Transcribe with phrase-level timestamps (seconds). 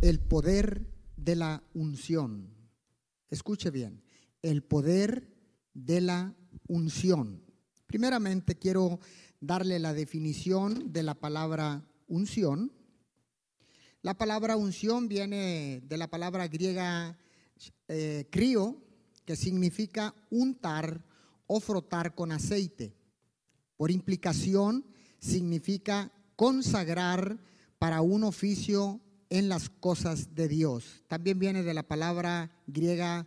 [0.00, 2.54] el poder de la unción.
[3.30, 4.02] Escuche bien,
[4.42, 5.32] el poder
[5.74, 6.34] de la
[6.68, 7.42] unción.
[7.86, 9.00] Primeramente quiero
[9.40, 12.72] darle la definición de la palabra unción.
[14.02, 17.18] La palabra unción viene de la palabra griega
[17.88, 18.82] eh, crío,
[19.24, 21.04] que significa untar
[21.46, 22.94] o frotar con aceite.
[23.76, 24.86] Por implicación,
[25.18, 27.38] significa consagrar
[27.78, 29.00] para un oficio
[29.30, 31.04] en las cosas de Dios.
[31.08, 33.26] También viene de la palabra griega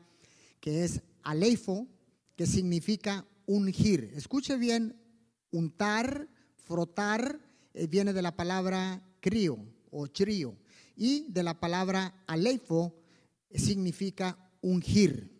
[0.60, 1.88] que es aleifo,
[2.36, 4.12] que significa ungir.
[4.16, 4.96] Escuche bien,
[5.52, 7.40] untar, frotar,
[7.74, 9.58] eh, viene de la palabra crío
[9.92, 10.56] o chrío.
[10.96, 12.96] Y de la palabra aleifo
[13.54, 15.40] significa ungir.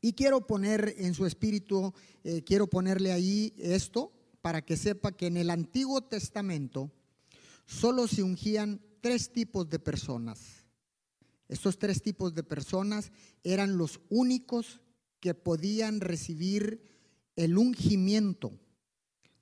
[0.00, 5.28] Y quiero poner en su espíritu, eh, quiero ponerle ahí esto para que sepa que
[5.28, 6.90] en el Antiguo Testamento
[7.66, 10.64] solo se ungían tres tipos de personas.
[11.48, 13.12] Estos tres tipos de personas
[13.42, 14.80] eran los únicos
[15.20, 16.82] que podían recibir
[17.36, 18.58] el ungimiento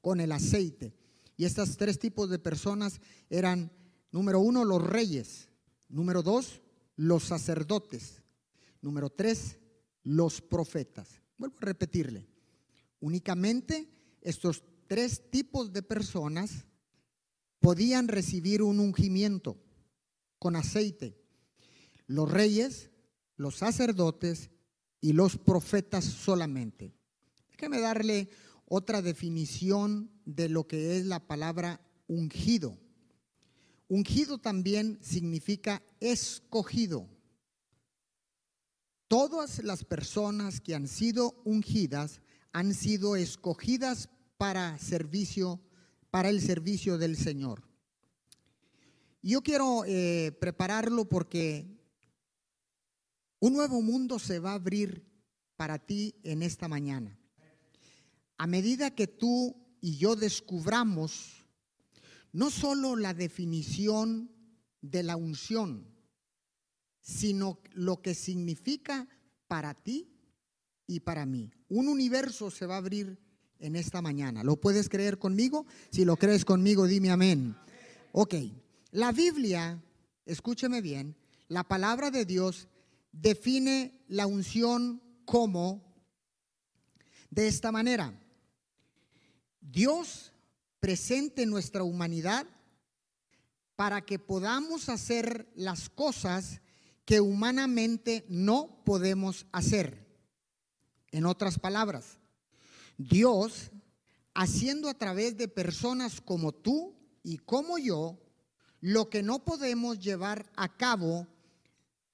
[0.00, 0.96] con el aceite.
[1.36, 3.70] Y estos tres tipos de personas eran,
[4.10, 5.48] número uno, los reyes,
[5.88, 6.62] número dos,
[6.96, 8.22] los sacerdotes,
[8.82, 9.58] número tres,
[10.02, 11.22] los profetas.
[11.38, 12.26] Vuelvo a repetirle,
[12.98, 13.88] únicamente
[14.20, 16.66] estos tres tipos de personas
[17.60, 19.56] podían recibir un ungimiento
[20.38, 21.16] con aceite.
[22.06, 22.90] Los reyes,
[23.36, 24.50] los sacerdotes
[25.00, 26.94] y los profetas solamente.
[27.52, 28.28] Déjeme darle
[28.66, 32.78] otra definición de lo que es la palabra ungido.
[33.88, 37.08] Ungido también significa escogido.
[39.08, 42.20] Todas las personas que han sido ungidas
[42.52, 45.60] han sido escogidas para servicio
[46.10, 47.62] para el servicio del Señor.
[49.22, 51.78] Yo quiero eh, prepararlo porque
[53.38, 55.06] un nuevo mundo se va a abrir
[55.56, 57.18] para ti en esta mañana.
[58.38, 61.44] A medida que tú y yo descubramos
[62.32, 64.30] no solo la definición
[64.80, 65.86] de la unción,
[67.00, 69.08] sino lo que significa
[69.48, 70.16] para ti
[70.86, 71.50] y para mí.
[71.68, 73.18] Un universo se va a abrir
[73.60, 74.42] en esta mañana.
[74.42, 75.66] ¿Lo puedes creer conmigo?
[75.90, 77.56] Si lo crees conmigo, dime amén.
[78.12, 78.34] Ok,
[78.90, 79.80] la Biblia,
[80.26, 81.16] escúcheme bien,
[81.48, 82.68] la palabra de Dios
[83.12, 85.82] define la unción como
[87.30, 88.12] de esta manera.
[89.60, 90.32] Dios
[90.80, 92.46] presente en nuestra humanidad
[93.76, 96.60] para que podamos hacer las cosas
[97.04, 100.06] que humanamente no podemos hacer.
[101.10, 102.19] En otras palabras,
[103.00, 103.70] Dios
[104.34, 108.18] haciendo a través de personas como tú y como yo
[108.82, 111.26] lo que no podemos llevar a cabo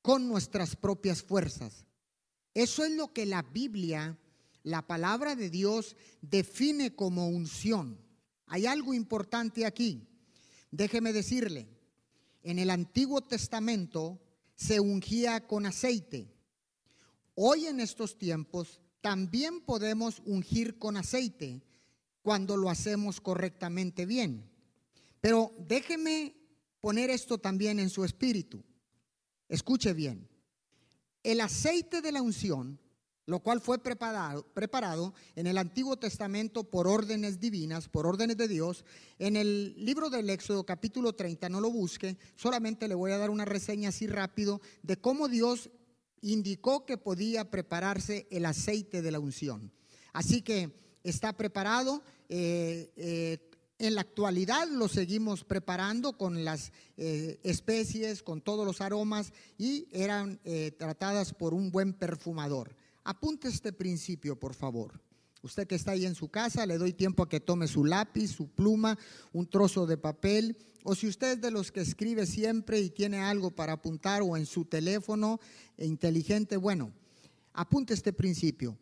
[0.00, 1.86] con nuestras propias fuerzas.
[2.54, 4.16] Eso es lo que la Biblia,
[4.62, 7.98] la palabra de Dios, define como unción.
[8.46, 10.06] Hay algo importante aquí.
[10.70, 11.66] Déjeme decirle,
[12.44, 14.20] en el Antiguo Testamento
[14.54, 16.32] se ungía con aceite.
[17.34, 21.62] Hoy en estos tiempos también podemos ungir con aceite
[22.22, 24.50] cuando lo hacemos correctamente bien.
[25.20, 26.34] Pero déjeme
[26.80, 28.64] poner esto también en su espíritu.
[29.48, 30.28] Escuche bien.
[31.22, 32.80] El aceite de la unción,
[33.26, 38.84] lo cual fue preparado, en el Antiguo Testamento por órdenes divinas, por órdenes de Dios,
[39.20, 43.30] en el libro del Éxodo capítulo 30, no lo busque, solamente le voy a dar
[43.30, 45.70] una reseña así rápido de cómo Dios
[46.32, 49.72] indicó que podía prepararse el aceite de la unción.
[50.12, 50.72] Así que
[51.04, 52.02] está preparado.
[52.28, 53.38] Eh, eh,
[53.78, 59.86] en la actualidad lo seguimos preparando con las eh, especies, con todos los aromas y
[59.92, 60.40] eran
[60.78, 62.74] tratadas por un buen perfumador.
[63.04, 64.98] Apunte este principio, por favor.
[65.42, 68.28] Usted que está ahí en su casa, le doy tiempo a que tome su lápiz,
[68.28, 68.98] su pluma,
[69.32, 70.56] un trozo de papel
[70.88, 74.36] o si usted es de los que escribe siempre y tiene algo para apuntar o
[74.36, 75.40] en su teléfono
[75.76, 76.92] e inteligente, bueno,
[77.54, 78.78] apunte este principio.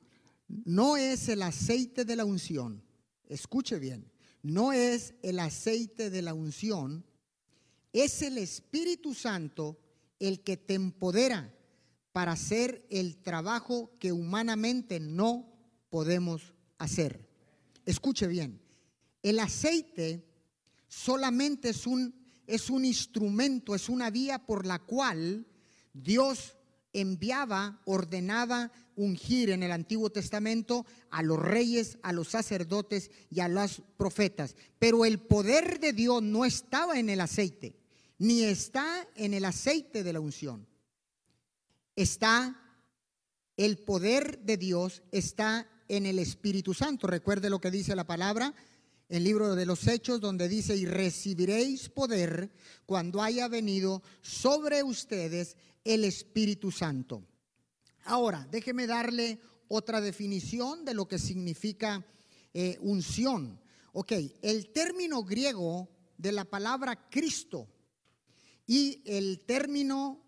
[0.47, 2.85] No es el aceite de la unción,
[3.27, 4.13] escuche bien,
[4.43, 7.07] no es el aceite de la unción,
[7.95, 9.79] es el Espíritu Santo
[10.19, 11.55] el que te empodera
[12.13, 15.51] para hacer el trabajo que humanamente no
[15.89, 17.27] podemos hacer.
[17.87, 18.61] Escuche bien,
[19.23, 20.34] el aceite
[20.95, 22.15] solamente es un,
[22.47, 25.47] es un instrumento, es una vía por la cual
[25.93, 26.57] Dios
[26.93, 33.49] enviaba, ordenaba ungir en el Antiguo Testamento a los reyes, a los sacerdotes y a
[33.49, 34.55] los profetas.
[34.79, 37.77] Pero el poder de Dios no estaba en el aceite.
[38.17, 40.69] ni está en el aceite de la unción.
[41.97, 42.57] Está
[43.57, 47.09] el poder de Dios, está en el Espíritu Santo.
[47.09, 48.55] Recuerde lo que dice la palabra
[49.15, 52.51] el libro de los Hechos, donde dice, y recibiréis poder
[52.85, 57.23] cuando haya venido sobre ustedes el Espíritu Santo.
[58.05, 59.39] Ahora, déjeme darle
[59.69, 62.05] otra definición de lo que significa
[62.53, 63.61] eh, unción.
[63.93, 64.13] Ok,
[64.43, 65.89] el término griego
[66.19, 67.69] de la palabra Cristo
[68.67, 70.25] y el término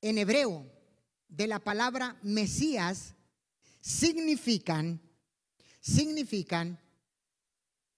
[0.00, 0.66] en hebreo
[1.28, 3.14] de la palabra Mesías
[3.80, 5.00] significan,
[5.80, 6.80] significan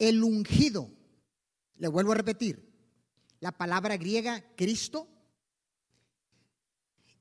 [0.01, 0.91] el ungido.
[1.77, 2.69] Le vuelvo a repetir,
[3.39, 5.07] la palabra griega Cristo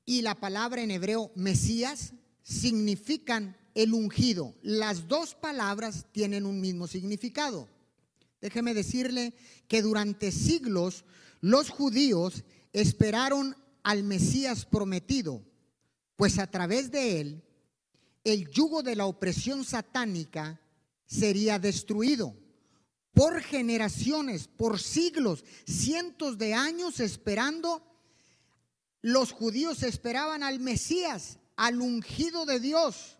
[0.04, 4.56] y la palabra en hebreo Mesías significan el ungido.
[4.62, 7.68] Las dos palabras tienen un mismo significado.
[8.40, 9.34] Déjeme decirle
[9.68, 11.04] que durante siglos
[11.40, 15.42] los judíos esperaron al Mesías prometido,
[16.16, 17.44] pues a través de él
[18.24, 20.60] el yugo de la opresión satánica
[21.06, 22.39] sería destruido.
[23.12, 27.82] Por generaciones, por siglos, cientos de años esperando,
[29.02, 33.18] los judíos esperaban al Mesías, al ungido de Dios.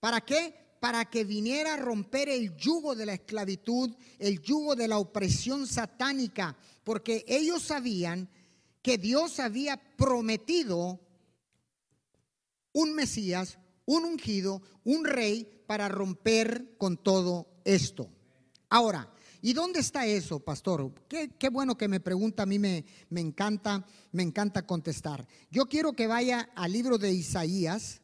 [0.00, 0.54] ¿Para qué?
[0.80, 5.66] Para que viniera a romper el yugo de la esclavitud, el yugo de la opresión
[5.66, 8.28] satánica, porque ellos sabían
[8.82, 11.00] que Dios había prometido
[12.72, 18.10] un Mesías, un ungido, un rey para romper con todo esto.
[18.74, 19.08] Ahora,
[19.40, 20.92] ¿y dónde está eso, pastor?
[21.06, 25.28] Qué, bueno que me pregunta, a mí me, me encanta, me encanta contestar.
[25.48, 28.02] Yo quiero que vaya al libro de Isaías,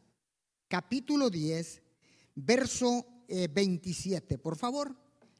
[0.68, 1.82] capítulo 10,
[2.36, 4.96] verso 27, eh, por favor.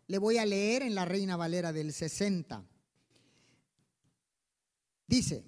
[0.09, 2.65] Le voy a leer en la Reina Valera del 60.
[5.07, 5.45] Dice,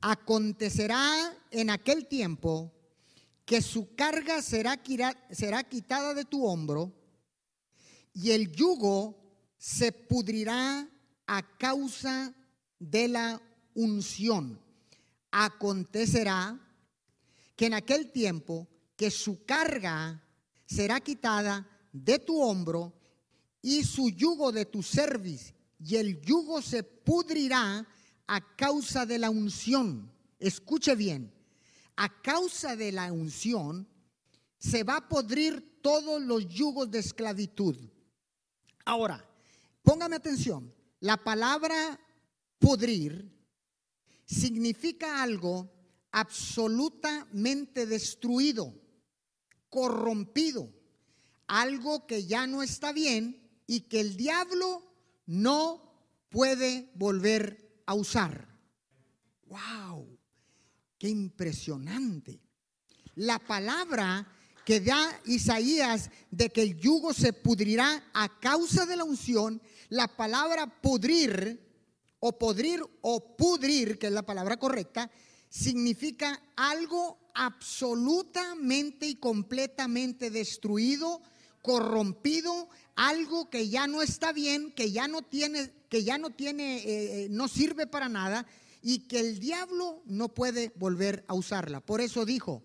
[0.00, 2.72] acontecerá en aquel tiempo
[3.44, 4.80] que su carga será,
[5.30, 6.94] será quitada de tu hombro
[8.14, 9.25] y el yugo
[9.58, 10.88] se pudrirá
[11.26, 12.34] a causa
[12.78, 13.40] de la
[13.74, 14.60] unción.
[15.30, 16.58] Acontecerá
[17.56, 20.22] que en aquel tiempo que su carga
[20.66, 22.92] será quitada de tu hombro
[23.62, 27.86] y su yugo de tu cerviz y el yugo se pudrirá
[28.26, 30.12] a causa de la unción.
[30.38, 31.32] Escuche bien,
[31.96, 33.88] a causa de la unción
[34.58, 37.76] se va a podrir todos los yugos de esclavitud.
[38.84, 39.24] Ahora,
[39.86, 42.00] póngame atención, la palabra
[42.58, 43.32] podrir
[44.24, 45.72] significa algo
[46.10, 48.74] absolutamente destruido,
[49.68, 50.72] corrompido,
[51.46, 54.82] algo que ya no está bien y que el diablo
[55.26, 55.80] no
[56.30, 58.48] puede volver a usar.
[59.44, 60.18] ¡Wow!
[60.98, 62.40] ¡Qué impresionante!
[63.14, 64.26] La palabra
[64.66, 70.08] que da Isaías de que el yugo se pudrirá a causa de la unción, la
[70.08, 71.60] palabra pudrir
[72.20, 75.10] o podrir o pudrir, que es la palabra correcta,
[75.48, 81.22] significa algo absolutamente y completamente destruido,
[81.62, 86.78] corrompido, algo que ya no está bien, que ya no tiene, que ya no tiene,
[86.78, 86.84] eh,
[87.24, 88.46] eh, no sirve para nada
[88.82, 91.80] y que el diablo no puede volver a usarla.
[91.80, 92.62] Por eso dijo,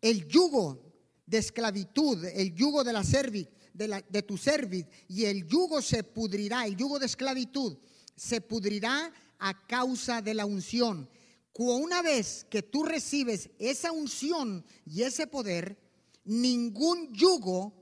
[0.00, 0.80] el yugo
[1.26, 6.04] de esclavitud, el yugo de la cerviz, de, de tu cerviz, y el yugo se
[6.04, 7.76] pudrirá, el yugo de esclavitud
[8.16, 11.08] se pudrirá a causa de la unción.
[11.54, 15.78] Una vez que tú recibes esa unción y ese poder,
[16.24, 17.72] ningún yugo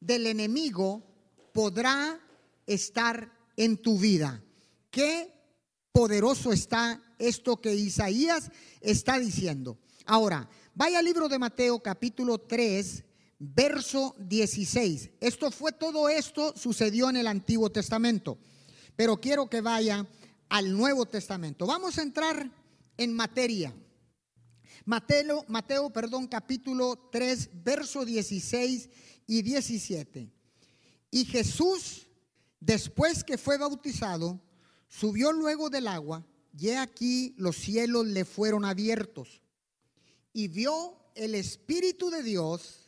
[0.00, 1.02] del enemigo
[1.52, 2.20] podrá
[2.66, 4.42] estar en tu vida.
[4.90, 5.32] Qué
[5.92, 8.50] poderoso está esto que Isaías
[8.80, 9.78] está diciendo.
[10.06, 13.04] Ahora, vaya al libro de Mateo capítulo 3,
[13.40, 15.10] verso 16.
[15.18, 18.38] Esto fue todo esto sucedió en el Antiguo Testamento,
[18.94, 20.06] pero quiero que vaya
[20.50, 21.66] al Nuevo Testamento.
[21.66, 22.48] Vamos a entrar
[22.98, 23.74] en materia.
[24.84, 28.90] Mateo, Mateo, perdón, capítulo 3, verso 16
[29.26, 30.30] y 17.
[31.10, 32.06] Y Jesús,
[32.60, 34.40] después que fue bautizado,
[34.86, 36.26] subió luego del agua,
[36.58, 39.40] y aquí los cielos le fueron abiertos,
[40.32, 42.79] y vio el Espíritu de Dios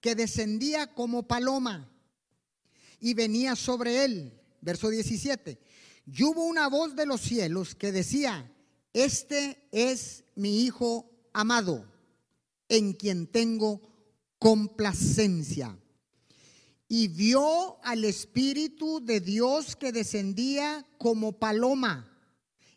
[0.00, 1.90] que descendía como paloma
[3.00, 4.40] y venía sobre él.
[4.60, 5.58] Verso 17.
[6.06, 8.52] Y hubo una voz de los cielos que decía,
[8.92, 11.84] este es mi Hijo amado,
[12.68, 13.80] en quien tengo
[14.38, 15.76] complacencia.
[16.92, 22.09] y vio al Espíritu de Dios que descendía como paloma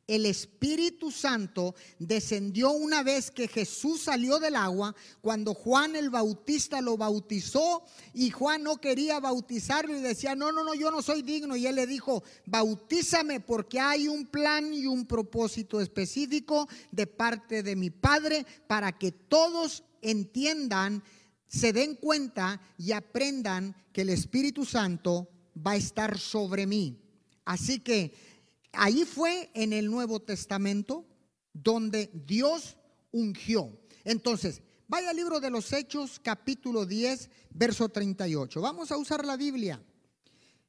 [0.07, 6.81] el Espíritu Santo descendió una vez que Jesús salió del agua, cuando Juan el Bautista
[6.81, 7.83] lo bautizó
[8.13, 11.55] y Juan no quería bautizarlo y decía, no, no, no, yo no soy digno.
[11.55, 17.63] Y él le dijo, bautízame porque hay un plan y un propósito específico de parte
[17.63, 21.01] de mi Padre para que todos entiendan,
[21.47, 26.99] se den cuenta y aprendan que el Espíritu Santo va a estar sobre mí.
[27.45, 28.32] Así que
[28.73, 31.05] Ahí fue en el Nuevo Testamento
[31.53, 32.75] donde Dios
[33.11, 33.79] ungió.
[34.03, 38.59] Entonces, vaya al libro de los Hechos, capítulo 10, verso 38.
[38.59, 39.81] Vamos a usar la Biblia.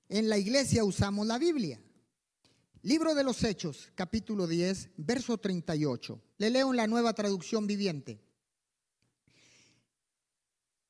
[0.08, 1.80] En la iglesia usamos la Biblia.
[2.82, 6.20] Libro de los Hechos, capítulo 10, verso 38.
[6.36, 8.20] Le leo en la nueva traducción viviente.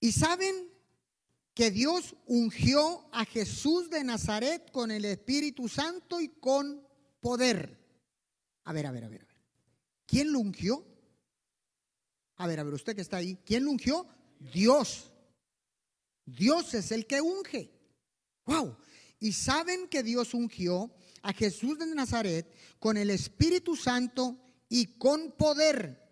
[0.01, 0.69] Y saben
[1.55, 6.85] que Dios ungió a Jesús de Nazaret con el Espíritu Santo y con
[7.25, 7.81] poder.
[8.65, 9.41] A ver, a ver, a ver, a ver.
[10.05, 10.85] ¿Quién lo ungió?
[12.37, 14.07] A ver, a ver, usted que está ahí, ¿quién lo ungió?
[14.53, 15.11] Dios.
[16.27, 17.73] Dios es el que unge.
[18.45, 18.77] Wow.
[19.21, 22.47] Y saben que Dios ungió a Jesús de Nazaret
[22.79, 24.39] con el Espíritu Santo
[24.69, 26.07] y con poder.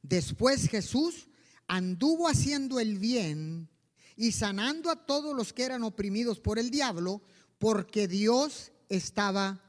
[0.00, 1.28] Después Jesús
[1.68, 3.68] anduvo haciendo el bien
[4.16, 7.20] y sanando a todos los que eran oprimidos por el diablo,
[7.58, 9.63] porque Dios estaba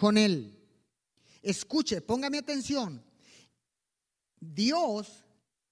[0.00, 0.58] con él.
[1.42, 3.04] Escuche, póngame atención.
[4.40, 5.26] Dios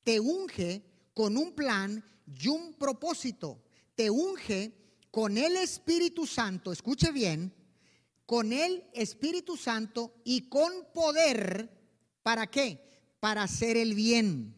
[0.05, 0.83] te unge
[1.15, 2.05] con un plan
[2.39, 3.65] y un propósito.
[3.95, 4.75] Te unge
[5.11, 7.55] con el Espíritu Santo, escuche bien,
[8.27, 11.71] con el Espíritu Santo y con poder.
[12.23, 12.85] ¿Para qué?
[13.21, 14.55] Para hacer el bien.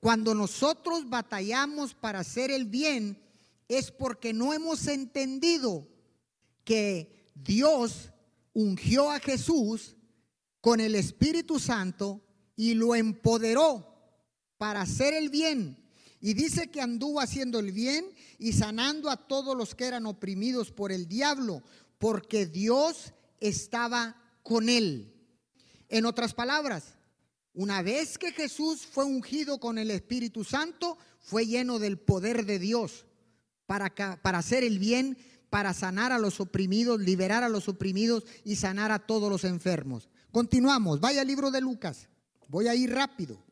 [0.00, 3.22] Cuando nosotros batallamos para hacer el bien,
[3.68, 5.86] es porque no hemos entendido
[6.64, 8.10] que Dios
[8.56, 9.96] ungió a Jesús
[10.62, 12.22] con el Espíritu Santo
[12.56, 13.86] y lo empoderó
[14.56, 15.76] para hacer el bien.
[16.22, 18.06] Y dice que anduvo haciendo el bien
[18.38, 21.62] y sanando a todos los que eran oprimidos por el diablo,
[21.98, 25.12] porque Dios estaba con él.
[25.90, 26.94] En otras palabras,
[27.52, 32.58] una vez que Jesús fue ungido con el Espíritu Santo, fue lleno del poder de
[32.58, 33.04] Dios
[33.66, 35.18] para, para hacer el bien
[35.50, 40.08] para sanar a los oprimidos, liberar a los oprimidos y sanar a todos los enfermos.
[40.30, 42.08] Continuamos, vaya al libro de Lucas.
[42.48, 43.42] Voy a ir rápido.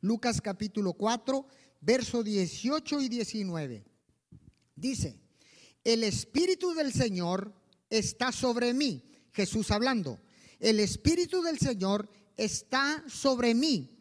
[0.00, 1.46] Lucas capítulo 4,
[1.80, 3.84] verso 18 y 19.
[4.74, 5.20] Dice,
[5.84, 7.52] el Espíritu del Señor
[7.88, 9.04] está sobre mí.
[9.32, 10.20] Jesús hablando.
[10.58, 13.98] El Espíritu del Señor está sobre mí.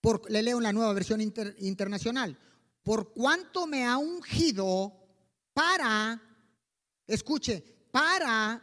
[0.00, 2.38] Por, le leo en la nueva versión internacional.
[2.82, 4.94] Por cuanto me ha ungido
[5.52, 6.22] para
[7.08, 8.62] escuche, para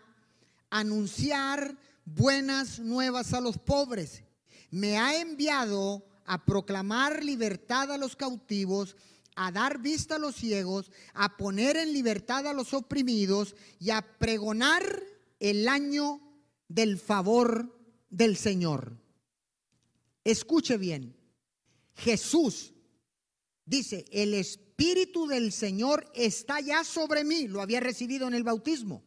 [0.70, 4.24] anunciar buenas nuevas a los pobres.
[4.72, 8.96] Me ha enviado a proclamar libertad a los cautivos,
[9.36, 14.02] a dar vista a los ciegos, a poner en libertad a los oprimidos y a
[14.18, 15.04] pregonar
[15.40, 16.22] el año
[16.68, 17.78] del favor
[18.10, 18.98] del Señor.
[20.24, 21.16] Escuche bien,
[21.96, 22.74] Jesús
[23.66, 27.48] dice, el Espíritu Espíritu del Señor está ya sobre mí.
[27.48, 29.02] Lo había recibido en el bautismo,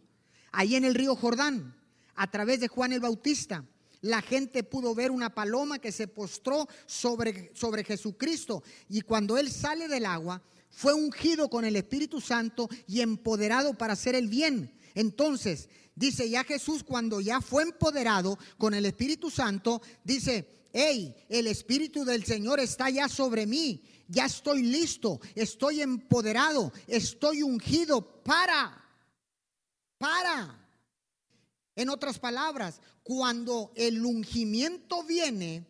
[0.50, 1.76] ahí en el río Jordán,
[2.14, 3.66] a través de Juan el Bautista.
[4.00, 8.62] La gente pudo ver una paloma que se postró sobre, sobre Jesucristo.
[8.88, 13.92] Y cuando él sale del agua, fue ungido con el Espíritu Santo y empoderado para
[13.92, 14.72] hacer el bien.
[14.94, 20.48] Entonces, dice ya Jesús, cuando ya fue empoderado con el Espíritu Santo, dice,
[20.78, 27.42] hey, el Espíritu del Señor está ya sobre mí ya estoy listo, estoy empoderado, estoy
[27.42, 28.82] ungido para,
[29.98, 30.66] para.
[31.76, 35.66] En otras palabras, cuando el ungimiento viene,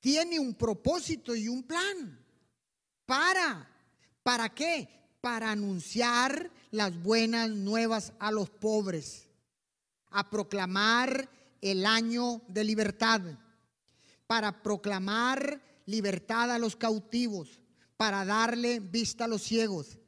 [0.00, 2.18] tiene un propósito y un plan.
[3.06, 3.70] Para,
[4.24, 4.88] ¿para qué?
[5.20, 9.28] Para anunciar las buenas nuevas a los pobres,
[10.10, 13.22] a proclamar el año de libertad,
[14.32, 17.60] para proclamar libertad a los cautivos,
[17.98, 19.98] para darle vista a los ciegos,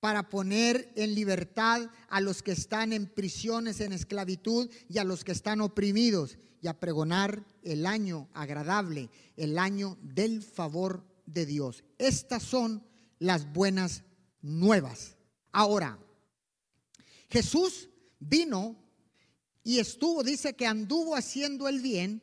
[0.00, 5.22] para poner en libertad a los que están en prisiones, en esclavitud y a los
[5.22, 11.84] que están oprimidos, y a pregonar el año agradable, el año del favor de Dios.
[11.98, 12.82] Estas son
[13.18, 14.02] las buenas
[14.40, 15.18] nuevas.
[15.52, 15.98] Ahora,
[17.28, 18.82] Jesús vino
[19.62, 22.22] y estuvo, dice que anduvo haciendo el bien,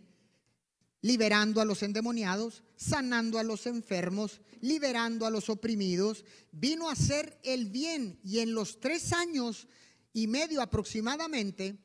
[1.02, 7.40] liberando a los endemoniados, sanando a los enfermos, liberando a los oprimidos, vino a hacer
[7.44, 9.68] el bien y en los tres años
[10.14, 11.78] y medio aproximadamente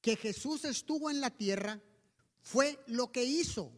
[0.00, 1.80] que Jesús estuvo en la tierra,
[2.40, 3.72] fue lo que hizo.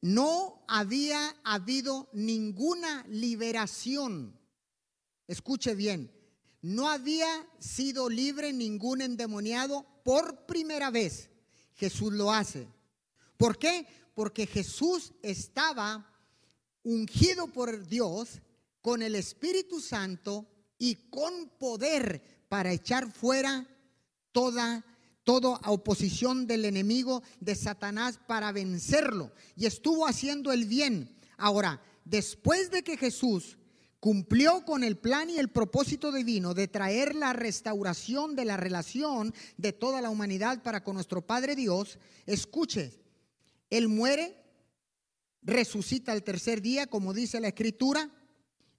[0.00, 4.38] No había habido ninguna liberación.
[5.26, 6.12] Escuche bien,
[6.60, 11.30] no había sido libre ningún endemoniado por primera vez.
[11.74, 12.68] Jesús lo hace.
[13.36, 13.86] ¿Por qué?
[14.14, 16.12] Porque Jesús estaba
[16.82, 18.40] ungido por Dios
[18.80, 20.46] con el Espíritu Santo
[20.78, 23.66] y con poder para echar fuera
[24.32, 24.84] toda
[25.26, 31.16] toda oposición del enemigo de Satanás para vencerlo y estuvo haciendo el bien.
[31.36, 33.58] Ahora, después de que Jesús
[33.98, 39.34] cumplió con el plan y el propósito divino de traer la restauración de la relación
[39.56, 42.92] de toda la humanidad para con nuestro Padre Dios, escuche,
[43.70, 44.36] Él muere,
[45.42, 48.10] resucita el tercer día, como dice la Escritura,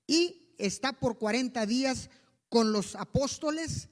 [0.06, 2.10] y está por 40 días
[2.50, 3.89] con los apóstoles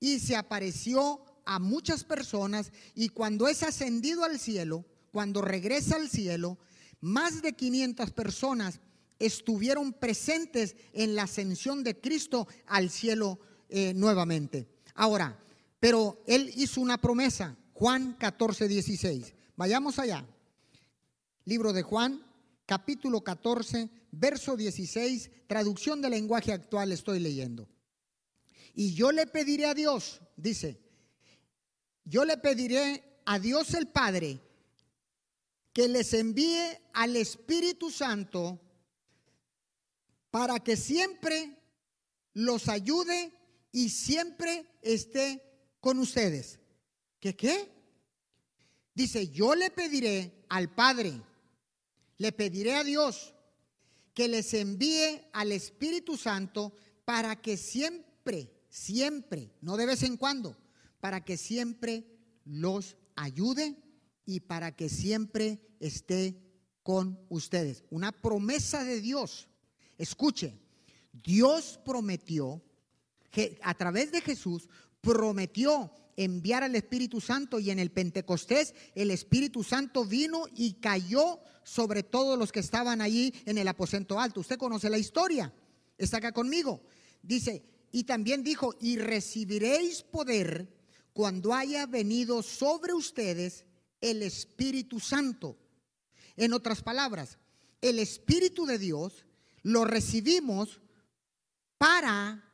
[0.00, 6.08] y se apareció a muchas personas y cuando es ascendido al cielo, cuando regresa al
[6.08, 6.58] cielo,
[7.00, 8.80] más de 500 personas
[9.18, 13.38] estuvieron presentes en la ascensión de Cristo al cielo
[13.68, 14.68] eh, nuevamente.
[14.94, 15.38] Ahora,
[15.80, 19.34] pero Él hizo una promesa, Juan 14, 16.
[19.56, 20.26] Vayamos allá.
[21.46, 22.26] Libro de Juan,
[22.66, 27.68] capítulo 14, verso 16, traducción del lenguaje actual estoy leyendo.
[28.74, 30.80] Y yo le pediré a Dios, dice,
[32.04, 34.40] yo le pediré a Dios el Padre
[35.72, 38.60] que les envíe al Espíritu Santo
[40.32, 41.62] para que siempre
[42.32, 43.32] los ayude
[43.70, 45.42] y siempre esté
[45.80, 46.58] con ustedes.
[47.20, 47.70] ¿Qué qué?
[48.94, 51.22] Dice, yo le pediré al Padre,
[52.18, 53.34] le pediré a Dios
[54.14, 60.56] que les envíe al Espíritu Santo para que siempre, siempre, no de vez en cuando,
[61.00, 62.06] para que siempre
[62.44, 63.76] los ayude
[64.24, 66.42] y para que siempre esté
[66.82, 67.84] con ustedes.
[67.90, 69.48] Una promesa de Dios
[69.98, 70.58] Escuche,
[71.12, 72.62] Dios prometió,
[73.30, 74.68] que a través de Jesús,
[75.00, 81.40] prometió enviar al Espíritu Santo y en el Pentecostés el Espíritu Santo vino y cayó
[81.62, 84.40] sobre todos los que estaban allí en el aposento alto.
[84.40, 85.52] Usted conoce la historia,
[85.98, 86.82] está acá conmigo.
[87.22, 90.74] Dice, y también dijo, y recibiréis poder
[91.12, 93.64] cuando haya venido sobre ustedes
[94.00, 95.56] el Espíritu Santo.
[96.36, 97.38] En otras palabras,
[97.80, 99.24] el Espíritu de Dios
[99.62, 100.80] lo recibimos
[101.78, 102.44] para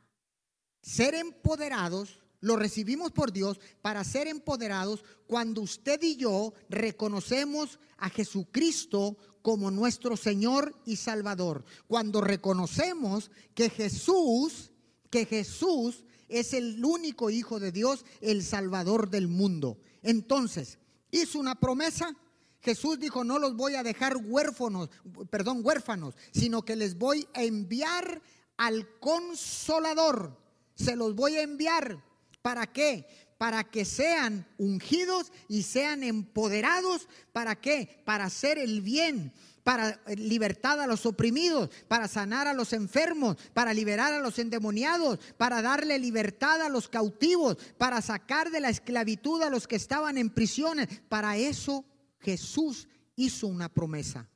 [0.81, 8.11] ser empoderados, lo recibimos por Dios para ser empoderados cuando usted y yo reconocemos a
[8.11, 11.64] Jesucristo como nuestro Señor y Salvador.
[11.87, 14.72] Cuando reconocemos que Jesús,
[15.09, 19.78] que Jesús es el único Hijo de Dios, el Salvador del mundo.
[20.02, 20.78] Entonces,
[21.11, 22.16] hizo una promesa
[22.62, 24.88] Jesús dijo, no los voy a dejar huérfanos,
[25.31, 28.22] perdón, huérfanos, sino que les voy a enviar
[28.57, 30.40] al consolador.
[30.76, 32.12] Se los voy a enviar.
[32.42, 33.07] ¿Para qué?
[33.38, 37.09] Para que sean ungidos y sean empoderados.
[37.33, 38.02] ¿Para qué?
[38.05, 43.72] Para hacer el bien, para libertad a los oprimidos, para sanar a los enfermos, para
[43.72, 49.42] liberar a los endemoniados, para darle libertad a los cautivos, para sacar de la esclavitud
[49.42, 50.88] a los que estaban en prisiones.
[51.09, 51.85] Para eso
[52.20, 54.28] Jesús hizo una promesa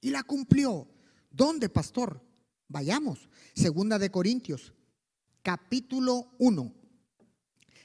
[0.00, 0.88] y la cumplió.
[1.30, 2.22] ¿Dónde, pastor?
[2.68, 3.28] Vayamos.
[3.54, 4.72] Segunda de Corintios,
[5.42, 6.83] capítulo 1.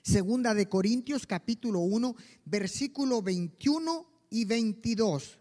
[0.01, 5.39] Segunda de Corintios, capítulo 1, versículo 21 y 22.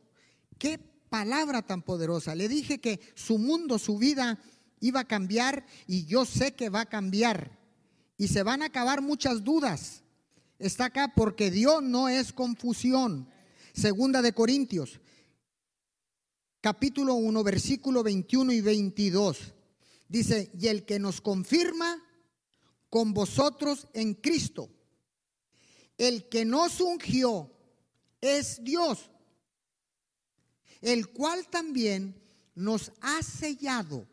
[0.58, 2.34] Qué palabra tan poderosa.
[2.34, 4.38] Le dije que su mundo, su vida
[4.80, 7.58] iba a cambiar y yo sé que va a cambiar.
[8.16, 10.02] Y se van a acabar muchas dudas.
[10.58, 13.28] Está acá porque Dios no es confusión.
[13.72, 15.00] Segunda de Corintios,
[16.60, 19.54] capítulo 1, versículo 21 y 22.
[20.08, 22.02] Dice, y el que nos confirma
[22.90, 24.70] con vosotros en Cristo,
[25.96, 27.50] el que nos ungió
[28.20, 29.10] es Dios,
[30.80, 32.20] el cual también
[32.54, 34.06] nos ha sellado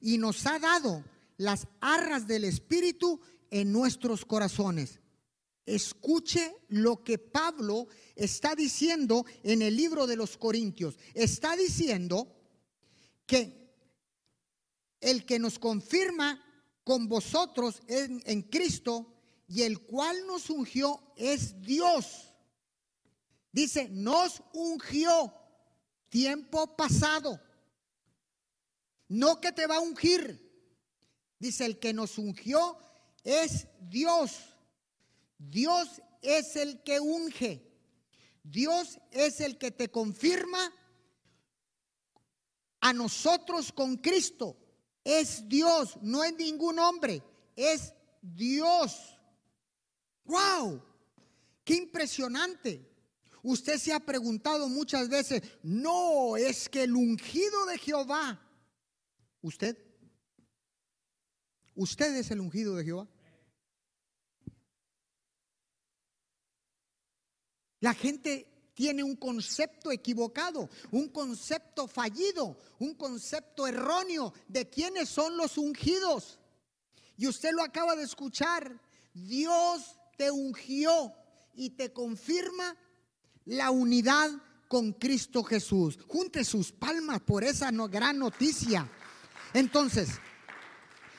[0.00, 1.04] y nos ha dado
[1.36, 5.00] las arras del Espíritu en nuestros corazones.
[5.66, 10.96] Escuche lo que Pablo está diciendo en el libro de los Corintios.
[11.14, 12.34] Está diciendo
[13.26, 13.68] que
[15.00, 16.42] el que nos confirma
[16.88, 19.14] con vosotros en, en Cristo
[19.46, 22.32] y el cual nos ungió es Dios.
[23.52, 25.34] Dice, nos ungió
[26.08, 27.38] tiempo pasado.
[29.06, 30.50] No que te va a ungir.
[31.38, 32.78] Dice, el que nos ungió
[33.22, 34.56] es Dios.
[35.36, 37.70] Dios es el que unge.
[38.42, 40.72] Dios es el que te confirma
[42.80, 44.56] a nosotros con Cristo.
[45.10, 47.22] Es Dios, no es ningún hombre,
[47.56, 49.18] es Dios.
[50.26, 50.82] ¡Wow!
[51.64, 52.86] ¡Qué impresionante!
[53.42, 58.38] Usted se ha preguntado muchas veces, no, es que el ungido de Jehová,
[59.40, 59.78] usted,
[61.74, 63.08] usted es el ungido de Jehová.
[67.80, 68.46] La gente
[68.78, 76.38] tiene un concepto equivocado, un concepto fallido, un concepto erróneo de quiénes son los ungidos.
[77.16, 78.80] Y usted lo acaba de escuchar.
[79.12, 81.12] Dios te ungió
[81.56, 82.76] y te confirma
[83.46, 84.30] la unidad
[84.68, 85.98] con Cristo Jesús.
[86.06, 88.88] Junte sus palmas por esa gran noticia.
[89.54, 90.10] Entonces,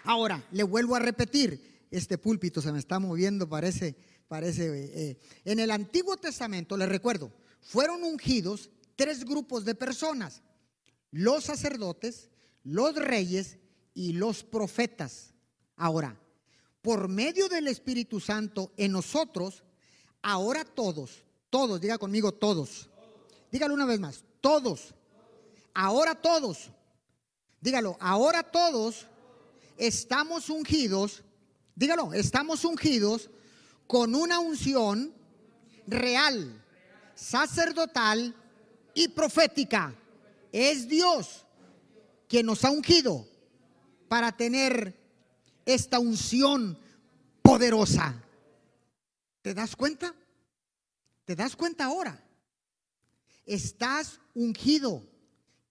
[0.06, 3.98] ahora le vuelvo a repetir, este púlpito se me está moviendo, parece,
[4.30, 4.68] parece.
[4.68, 5.20] Eh, eh.
[5.44, 10.42] en el Antiguo Testamento, le recuerdo, fueron ungidos tres grupos de personas,
[11.12, 12.30] los sacerdotes,
[12.64, 13.58] los reyes
[13.94, 15.34] y los profetas.
[15.76, 16.20] Ahora,
[16.82, 19.64] por medio del Espíritu Santo en nosotros,
[20.22, 22.90] ahora todos, todos, diga conmigo todos.
[23.52, 24.94] Dígalo una vez más, todos.
[25.74, 26.70] Ahora todos.
[27.62, 29.08] Dígalo, ahora todos
[29.78, 31.24] estamos ungidos.
[31.76, 33.30] Dígalo, estamos ungidos
[33.88, 35.14] con una unción
[35.88, 36.59] real,
[37.20, 38.34] sacerdotal
[38.94, 39.94] y profética.
[40.52, 41.46] Es Dios
[42.28, 43.28] quien nos ha ungido
[44.08, 44.96] para tener
[45.66, 46.80] esta unción
[47.42, 48.24] poderosa.
[49.42, 50.16] ¿Te das cuenta?
[51.26, 52.24] ¿Te das cuenta ahora?
[53.46, 55.04] Estás ungido.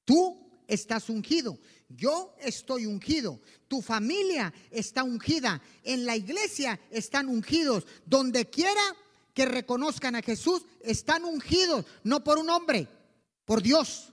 [0.05, 1.59] Tú estás ungido.
[1.89, 3.41] Yo estoy ungido.
[3.67, 5.61] Tu familia está ungida.
[5.83, 7.87] En la iglesia están ungidos.
[8.05, 8.83] Donde quiera
[9.39, 11.85] que reconozcan a Jesús, están ungidos.
[12.03, 12.89] No por un hombre,
[13.45, 14.13] por Dios.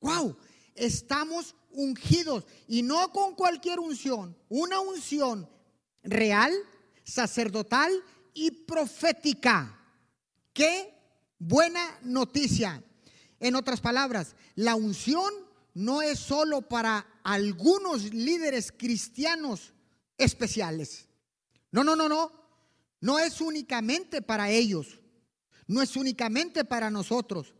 [0.00, 0.36] Wow,
[0.74, 2.42] estamos ungidos.
[2.66, 4.36] Y no con cualquier unción.
[4.48, 5.48] Una unción
[6.02, 6.52] real,
[7.04, 7.92] sacerdotal
[8.34, 9.80] y profética.
[10.52, 10.92] Qué
[11.38, 12.82] buena noticia.
[13.38, 15.32] En otras palabras, la unción
[15.74, 19.72] no es solo para algunos líderes cristianos
[20.16, 21.06] especiales.
[21.70, 22.47] No, no, no, no.
[23.00, 25.00] No es únicamente para ellos.
[25.66, 27.54] No es únicamente para nosotros.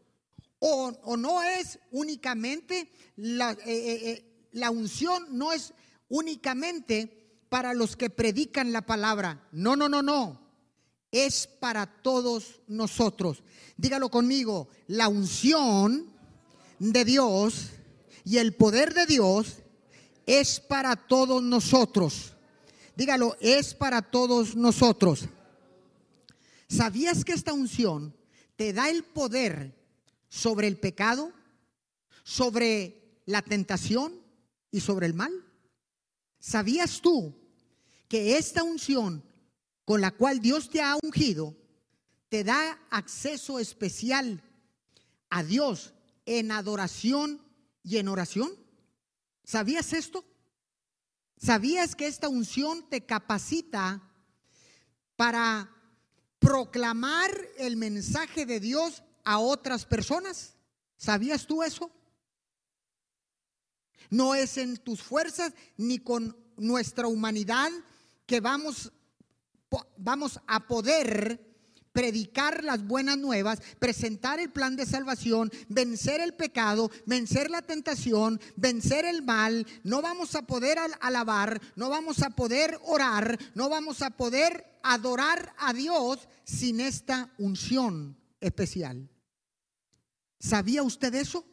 [0.58, 5.72] O, no es únicamente la, eh, eh, eh, la unción, no es
[6.08, 9.46] únicamente para los que predican la palabra.
[9.52, 10.48] No, no, no, no
[11.12, 13.42] es para todos nosotros.
[13.76, 16.06] Dígalo conmigo, la unción
[16.78, 17.70] de Dios
[18.24, 19.58] y el poder de Dios
[20.26, 22.34] es para todos nosotros.
[22.98, 25.28] Dígalo, es para todos nosotros.
[26.68, 28.12] ¿Sabías que esta unción
[28.56, 29.72] te da el poder
[30.28, 31.32] sobre el pecado,
[32.24, 34.20] sobre la tentación
[34.72, 35.30] y sobre el mal?
[36.40, 37.32] ¿Sabías tú
[38.08, 39.22] que esta unción
[39.84, 41.56] con la cual Dios te ha ungido,
[42.28, 44.42] te da acceso especial
[45.30, 45.94] a Dios
[46.26, 47.40] en adoración
[47.84, 48.50] y en oración.
[49.44, 50.24] ¿Sabías esto?
[51.40, 54.02] ¿Sabías que esta unción te capacita
[55.16, 55.70] para
[56.38, 60.54] proclamar el mensaje de Dios a otras personas?
[60.96, 61.90] ¿Sabías tú eso?
[64.10, 67.70] No es en tus fuerzas ni con nuestra humanidad
[68.26, 68.92] que vamos
[69.96, 71.47] vamos a poder
[71.92, 78.40] predicar las buenas nuevas, presentar el plan de salvación, vencer el pecado, vencer la tentación,
[78.56, 79.66] vencer el mal.
[79.82, 85.54] No vamos a poder alabar, no vamos a poder orar, no vamos a poder adorar
[85.58, 89.08] a Dios sin esta unción especial.
[90.38, 91.44] ¿Sabía usted eso?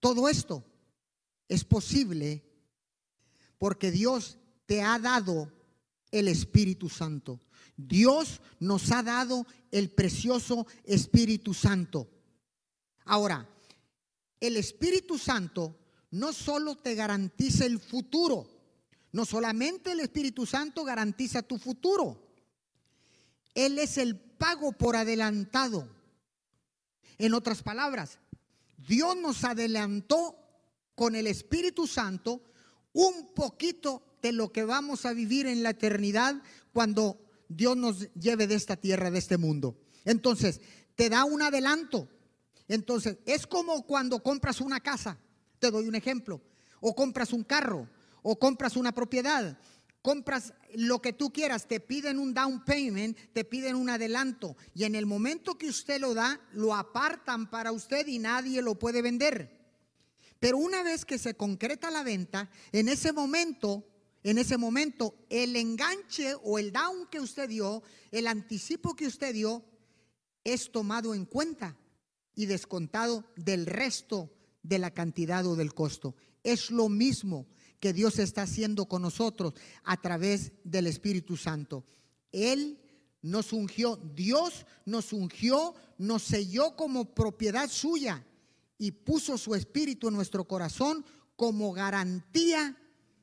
[0.00, 0.64] Todo esto
[1.48, 2.44] es posible
[3.58, 5.52] porque Dios te ha dado
[6.10, 7.40] el Espíritu Santo.
[7.88, 12.08] Dios nos ha dado el precioso Espíritu Santo.
[13.04, 13.48] Ahora,
[14.40, 15.78] el Espíritu Santo
[16.10, 18.48] no solo te garantiza el futuro,
[19.12, 22.34] no solamente el Espíritu Santo garantiza tu futuro,
[23.54, 25.88] Él es el pago por adelantado.
[27.18, 28.18] En otras palabras,
[28.76, 30.36] Dios nos adelantó
[30.94, 32.42] con el Espíritu Santo
[32.92, 36.42] un poquito de lo que vamos a vivir en la eternidad
[36.72, 37.20] cuando
[37.56, 39.78] Dios nos lleve de esta tierra, de este mundo.
[40.04, 40.60] Entonces,
[40.94, 42.08] te da un adelanto.
[42.68, 45.18] Entonces, es como cuando compras una casa,
[45.58, 46.40] te doy un ejemplo,
[46.80, 47.88] o compras un carro,
[48.22, 49.58] o compras una propiedad,
[50.00, 54.84] compras lo que tú quieras, te piden un down payment, te piden un adelanto, y
[54.84, 59.02] en el momento que usted lo da, lo apartan para usted y nadie lo puede
[59.02, 59.60] vender.
[60.40, 63.86] Pero una vez que se concreta la venta, en ese momento,
[64.22, 69.34] en ese momento, el enganche o el down que usted dio, el anticipo que usted
[69.34, 69.64] dio,
[70.44, 71.76] es tomado en cuenta
[72.34, 74.30] y descontado del resto
[74.62, 76.14] de la cantidad o del costo.
[76.44, 77.46] Es lo mismo
[77.80, 81.84] que Dios está haciendo con nosotros a través del Espíritu Santo.
[82.30, 82.78] Él
[83.22, 88.24] nos ungió, Dios nos ungió, nos selló como propiedad suya
[88.78, 91.04] y puso su Espíritu en nuestro corazón
[91.36, 92.76] como garantía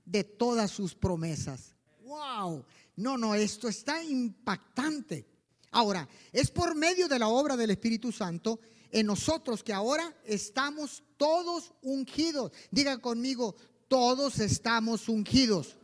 [0.09, 1.75] de todas sus promesas.
[2.01, 2.65] ¡Wow!
[2.95, 5.27] No, no, esto está impactante.
[5.71, 8.59] Ahora, es por medio de la obra del Espíritu Santo
[8.91, 12.51] en nosotros que ahora estamos todos ungidos.
[12.71, 13.55] Diga conmigo,
[13.87, 15.77] todos estamos ungidos.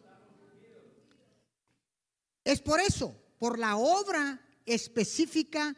[2.43, 5.75] Es por eso, por la obra específica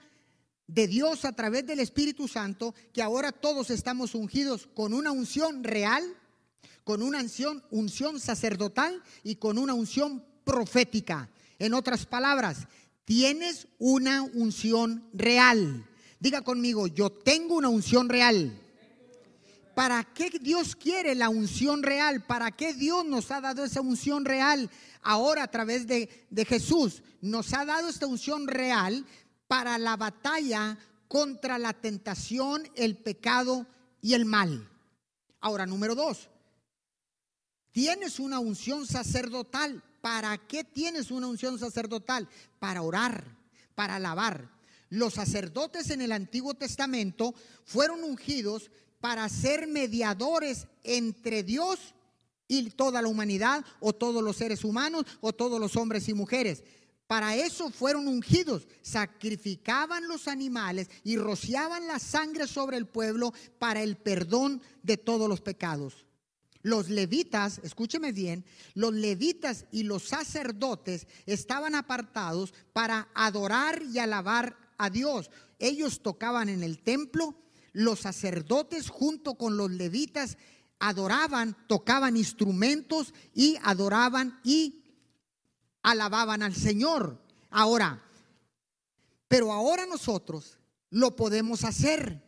[0.68, 5.64] de Dios a través del Espíritu Santo, que ahora todos estamos ungidos con una unción
[5.64, 6.04] real,
[6.88, 11.30] con una unción, unción sacerdotal y con una unción profética.
[11.60, 12.60] En otras palabras,
[13.04, 15.86] tienes una unción real.
[16.22, 18.58] Diga conmigo, yo tengo una unción real.
[19.76, 22.24] ¿Para qué Dios quiere la unción real?
[22.26, 24.70] ¿Para qué Dios nos ha dado esa unción real
[25.02, 27.04] ahora a través de, de Jesús?
[27.20, 29.06] Nos ha dado esta unción real
[29.50, 30.78] para la batalla
[31.10, 33.68] contra la tentación, el pecado
[34.02, 34.70] y el mal.
[35.42, 36.30] Ahora, número dos,
[37.72, 39.84] tienes una unción sacerdotal.
[40.02, 42.30] ¿Para qué tienes una unción sacerdotal?
[42.60, 43.24] Para orar,
[43.76, 44.50] para alabar.
[44.90, 47.34] Los sacerdotes en el Antiguo Testamento
[47.66, 51.94] fueron ungidos para ser mediadores entre Dios
[52.48, 56.64] y toda la humanidad o todos los seres humanos o todos los hombres y mujeres.
[57.06, 63.82] Para eso fueron ungidos, sacrificaban los animales y rociaban la sangre sobre el pueblo para
[63.82, 66.07] el perdón de todos los pecados.
[66.62, 74.58] Los levitas, escúcheme bien, los levitas y los sacerdotes estaban apartados para adorar y alabar
[74.78, 75.30] a Dios.
[75.60, 77.36] Ellos tocaban en el templo,
[77.74, 80.38] los sacerdotes junto con los levitas
[80.80, 84.84] adoraban, tocaban instrumentos y adoraban y
[85.84, 87.22] alababan al Señor.
[87.50, 88.04] Ahora,
[89.28, 90.58] pero ahora nosotros
[90.90, 92.27] lo podemos hacer.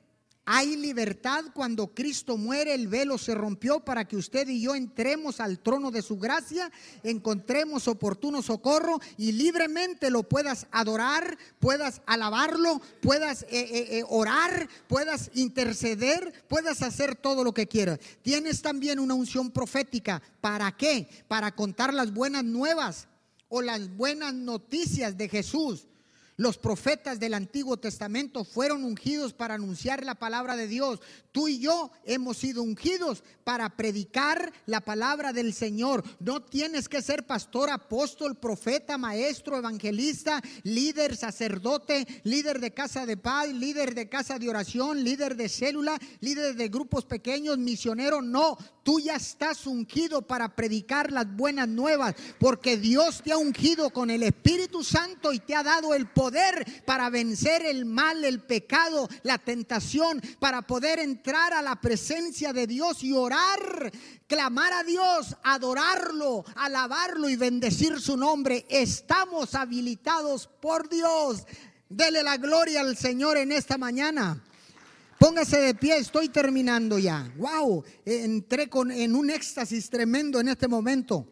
[0.51, 5.39] Hay libertad cuando Cristo muere, el velo se rompió para que usted y yo entremos
[5.39, 6.71] al trono de su gracia,
[7.03, 14.67] encontremos oportuno socorro y libremente lo puedas adorar, puedas alabarlo, puedas eh, eh, eh, orar,
[14.87, 17.99] puedas interceder, puedas hacer todo lo que quieras.
[18.23, 20.19] Tienes también una unción profética.
[20.41, 21.07] ¿Para qué?
[21.27, 23.07] Para contar las buenas nuevas
[23.49, 25.85] o las buenas noticias de Jesús.
[26.39, 31.01] Los profetas del Antiguo Testamento fueron ungidos para anunciar la palabra de Dios.
[31.33, 36.01] Tú y yo hemos sido ungidos para predicar la palabra del Señor.
[36.21, 43.17] No tienes que ser pastor, apóstol, profeta, maestro, evangelista, líder, sacerdote, líder de casa de
[43.17, 48.21] paz, líder de casa de oración, líder de célula, líder de grupos pequeños, misionero.
[48.21, 53.89] No, tú ya estás ungido para predicar las buenas nuevas, porque Dios te ha ungido
[53.89, 56.28] con el Espíritu Santo y te ha dado el poder
[56.85, 62.67] para vencer el mal, el pecado, la tentación, para poder entrar a la presencia de
[62.67, 63.91] Dios y orar,
[64.27, 68.65] clamar a Dios, adorarlo, alabarlo y bendecir su nombre.
[68.69, 71.45] Estamos habilitados por Dios.
[71.89, 74.43] Dele la gloria al Señor en esta mañana.
[75.17, 77.29] Póngase de pie, estoy terminando ya.
[77.37, 81.27] Wow, entré con, en un éxtasis tremendo en este momento.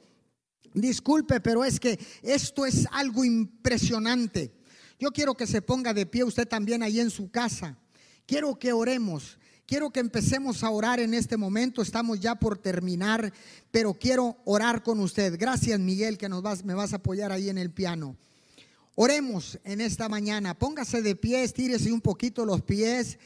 [0.74, 4.57] Disculpe, pero es que esto es algo impresionante.
[5.00, 7.78] Yo quiero que se ponga de pie usted también ahí en su casa.
[8.26, 9.38] Quiero que oremos.
[9.68, 11.82] Quiero que empecemos a orar en este momento.
[11.82, 13.34] Estamos ya por terminar,
[13.70, 15.38] pero quiero orar con usted.
[15.38, 18.16] Gracias, Miguel, que nos vas, me vas a apoyar ahí en el piano.
[18.96, 20.58] Oremos en esta mañana.
[20.58, 23.20] Póngase de pie, estírese un poquito los pies.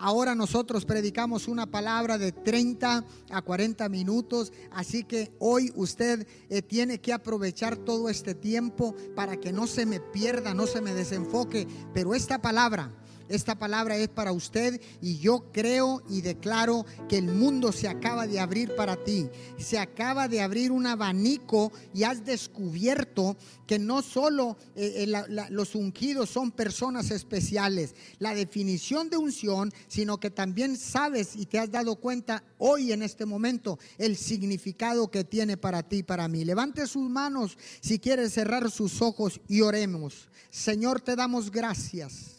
[0.00, 6.62] Ahora nosotros predicamos una palabra de 30 a 40 minutos, así que hoy usted eh,
[6.62, 10.94] tiene que aprovechar todo este tiempo para que no se me pierda, no se me
[10.94, 12.92] desenfoque, pero esta palabra
[13.28, 18.26] Esta palabra es para usted y yo creo y declaro que el mundo se acaba
[18.26, 19.28] de abrir para ti.
[19.58, 23.36] Se acaba de abrir un abanico y has descubierto
[23.66, 30.18] que no solo eh, eh, los ungidos son personas especiales, la definición de unción, sino
[30.18, 35.24] que también sabes y te has dado cuenta hoy en este momento el significado que
[35.24, 36.46] tiene para ti para mí.
[36.46, 40.28] Levante sus manos si quiere cerrar sus ojos y oremos.
[40.50, 42.37] Señor, te damos gracias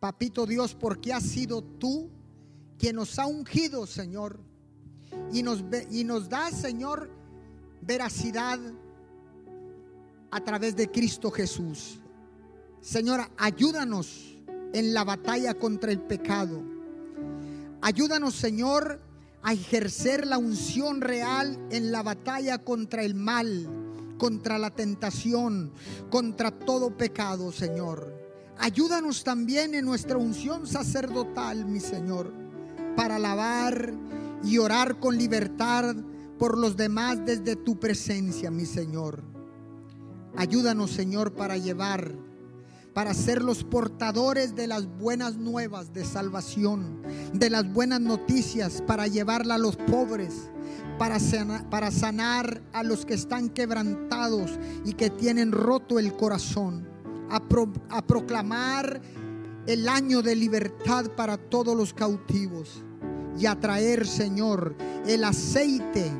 [0.00, 2.10] Papito Dios, porque has sido tú
[2.78, 4.40] quien nos ha ungido, Señor,
[5.32, 7.10] y nos, y nos da, Señor,
[7.80, 8.58] veracidad
[10.30, 11.98] a través de Cristo Jesús.
[12.80, 14.36] Señora, ayúdanos
[14.72, 16.62] en la batalla contra el pecado.
[17.80, 19.00] Ayúdanos, Señor,
[19.42, 23.68] a ejercer la unción real en la batalla contra el mal,
[24.18, 25.72] contra la tentación,
[26.10, 28.25] contra todo pecado, Señor.
[28.58, 32.32] Ayúdanos también en nuestra unción sacerdotal, mi Señor,
[32.96, 33.92] para alabar
[34.42, 35.94] y orar con libertad
[36.38, 39.22] por los demás desde tu presencia, mi Señor.
[40.36, 42.12] Ayúdanos, Señor, para llevar,
[42.94, 47.02] para ser los portadores de las buenas nuevas de salvación,
[47.34, 50.50] de las buenas noticias, para llevarla a los pobres,
[50.98, 56.95] para sanar, para sanar a los que están quebrantados y que tienen roto el corazón
[57.30, 59.00] a, proclamar
[59.66, 62.84] el año de libertad para todos los cautivos
[63.38, 64.74] y a traer, Señor,
[65.06, 66.10] el aceite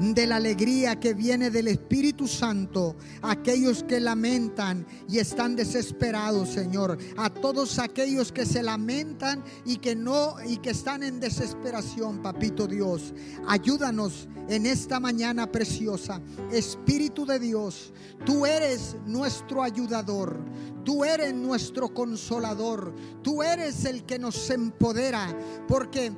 [0.00, 6.96] de la alegría que viene del Espíritu Santo, aquellos que lamentan y están desesperados, Señor,
[7.18, 12.66] a todos aquellos que se lamentan y que no y que están en desesperación, papito
[12.66, 13.12] Dios.
[13.46, 16.20] Ayúdanos en esta mañana preciosa.
[16.50, 17.92] Espíritu de Dios,
[18.24, 20.40] tú eres nuestro ayudador.
[20.84, 22.94] Tú eres nuestro consolador.
[23.22, 25.36] Tú eres el que nos empodera.
[25.68, 26.10] Porque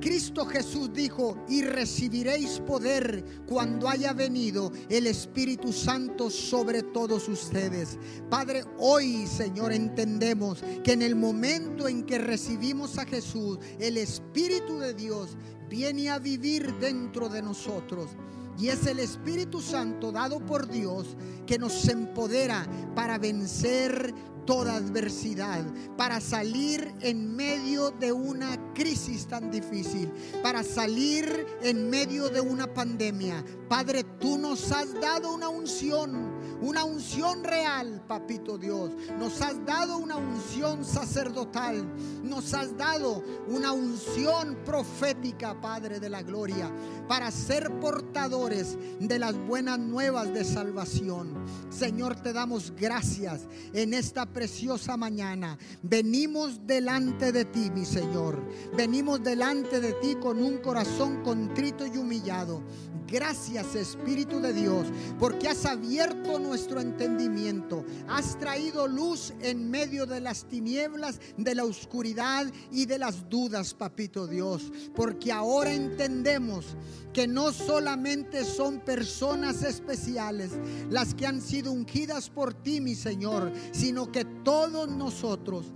[0.00, 7.98] Cristo Jesús dijo, y recibiréis poder cuando haya venido el Espíritu Santo sobre todos ustedes.
[8.30, 14.78] Padre, hoy, Señor, entendemos que en el momento en que recibimos a Jesús, el Espíritu
[14.78, 15.36] de Dios
[15.68, 18.10] viene a vivir dentro de nosotros.
[18.58, 24.14] Y es el Espíritu Santo dado por Dios que nos empodera para vencer
[24.46, 25.64] toda adversidad,
[25.96, 30.12] para salir en medio de una crisis tan difícil,
[30.42, 33.42] para salir en medio de una pandemia.
[33.68, 38.92] Padre, tú nos has dado una unción, una unción real, papito Dios.
[39.18, 41.84] Nos has dado una unción sacerdotal,
[42.22, 46.70] nos has dado una unción profética, Padre de la Gloria,
[47.08, 51.34] para ser portadores de las buenas nuevas de salvación.
[51.70, 55.58] Señor, te damos gracias en esta preciosa mañana.
[55.82, 58.42] Venimos delante de ti, mi Señor.
[58.74, 62.62] Venimos delante de ti con un corazón contrito y humillado.
[63.06, 64.88] Gracias Espíritu de Dios,
[65.20, 67.84] porque has abierto nuestro entendimiento.
[68.08, 73.74] Has traído luz en medio de las tinieblas, de la oscuridad y de las dudas,
[73.74, 74.72] papito Dios.
[74.96, 76.76] Porque ahora entendemos
[77.12, 80.50] que no solamente son personas especiales
[80.90, 85.72] las que han sido ungidas por ti, mi Señor, sino que todos nosotros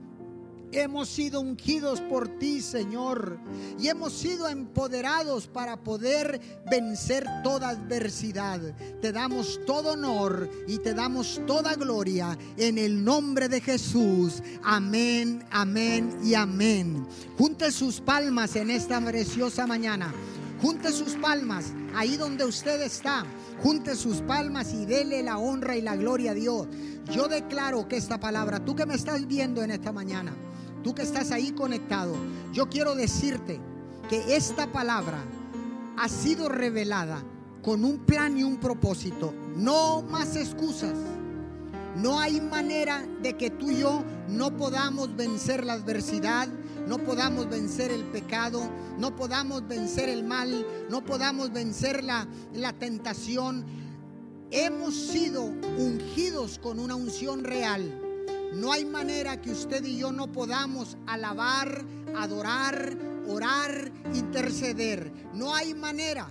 [0.72, 3.38] Hemos sido ungidos por ti, Señor,
[3.78, 8.61] y hemos sido empoderados para poder vencer toda adversidad.
[9.00, 14.42] Te damos todo honor y te damos toda gloria en el nombre de Jesús.
[14.62, 17.04] Amén, amén y amén.
[17.37, 20.14] Junte sus palmas en esta preciosa mañana.
[20.62, 23.24] Junte sus palmas ahí donde usted está.
[23.61, 26.68] Junte sus palmas y dele la honra y la gloria a Dios.
[27.11, 30.33] Yo declaro que esta palabra, tú que me estás viendo en esta mañana,
[30.82, 32.14] tú que estás ahí conectado,
[32.52, 33.60] yo quiero decirte
[34.08, 35.22] que esta palabra
[35.96, 37.22] ha sido revelada
[37.62, 39.34] con un plan y un propósito.
[39.56, 40.94] No más excusas.
[41.96, 46.48] No hay manera de que tú y yo no podamos vencer la adversidad,
[46.86, 48.62] no podamos vencer el pecado,
[48.98, 53.64] no podamos vencer el mal, no podamos vencer la, la tentación.
[54.50, 55.44] Hemos sido
[55.78, 58.09] ungidos con una unción real
[58.52, 61.84] no hay manera que usted y yo no podamos alabar,
[62.16, 62.96] adorar,
[63.28, 65.12] orar, interceder.
[65.32, 66.28] No hay manera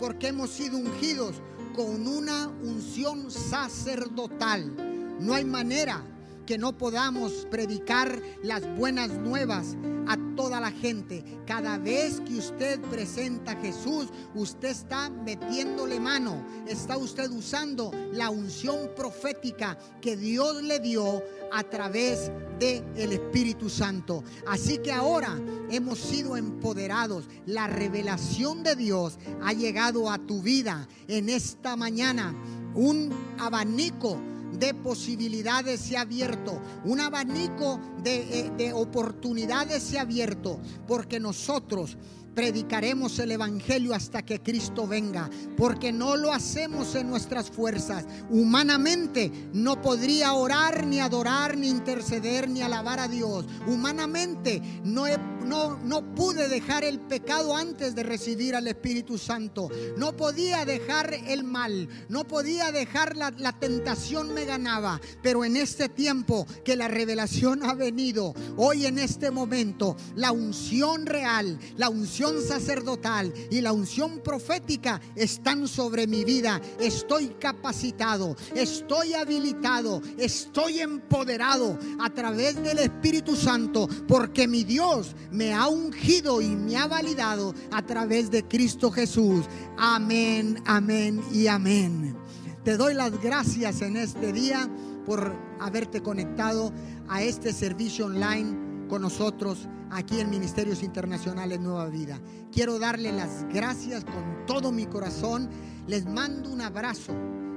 [0.00, 1.36] porque hemos sido ungidos
[1.74, 5.16] con una unción sacerdotal.
[5.20, 6.02] No hay manera
[6.46, 9.76] que no podamos predicar las buenas nuevas
[10.06, 11.24] a toda la gente.
[11.46, 18.30] Cada vez que usted presenta a Jesús, usted está metiéndole mano, está usted usando la
[18.30, 21.22] unción profética que Dios le dio
[21.52, 24.24] a través de el Espíritu Santo.
[24.46, 25.38] Así que ahora
[25.70, 27.24] hemos sido empoderados.
[27.46, 32.34] La revelación de Dios ha llegado a tu vida en esta mañana.
[32.74, 34.18] Un abanico
[34.58, 41.20] de posibilidades se ha abierto, un abanico de, eh, de oportunidades se ha abierto, porque
[41.20, 41.96] nosotros
[42.34, 48.04] predicaremos el Evangelio hasta que Cristo venga, porque no lo hacemos en nuestras fuerzas.
[48.30, 53.46] Humanamente no podría orar, ni adorar, ni interceder, ni alabar a Dios.
[53.66, 55.04] Humanamente no,
[55.44, 59.70] no, no pude dejar el pecado antes de recibir al Espíritu Santo.
[59.96, 65.00] No podía dejar el mal, no podía dejar la, la tentación me ganaba.
[65.22, 71.06] Pero en este tiempo que la revelación ha venido, hoy en este momento, la unción
[71.06, 76.60] real, la unción sacerdotal y la unción profética están sobre mi vida.
[76.80, 85.52] Estoy capacitado, estoy habilitado, estoy empoderado a través del Espíritu Santo porque mi Dios me
[85.52, 89.44] ha ungido y me ha validado a través de Cristo Jesús.
[89.76, 92.16] Amén, amén y amén.
[92.64, 94.70] Te doy las gracias en este día
[95.04, 96.72] por haberte conectado
[97.08, 102.20] a este servicio online con nosotros aquí en Ministerios Internacionales Nueva Vida.
[102.52, 105.48] Quiero darle las gracias con todo mi corazón.
[105.86, 107.12] Les mando un abrazo,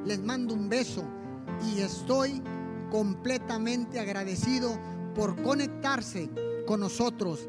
[0.06, 1.04] les mando un beso
[1.66, 2.42] y estoy
[2.92, 4.78] completamente agradecido
[5.16, 6.30] por conectarse
[6.66, 7.48] con nosotros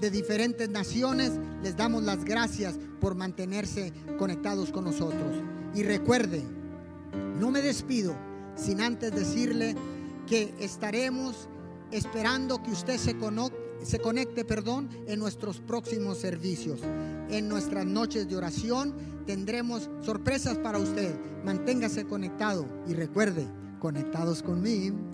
[0.00, 1.32] de diferentes naciones.
[1.62, 5.42] Les damos las gracias por mantenerse conectados con nosotros.
[5.74, 6.42] Y recuerde,
[7.38, 8.14] no me despido
[8.56, 9.74] sin antes decirle
[10.26, 11.48] que estaremos
[11.94, 13.16] esperando que usted se
[13.82, 16.80] se conecte, perdón, en nuestros próximos servicios.
[17.30, 18.94] En nuestras noches de oración
[19.26, 21.14] tendremos sorpresas para usted.
[21.44, 23.46] Manténgase conectado y recuerde,
[23.78, 24.96] conectados conmigo.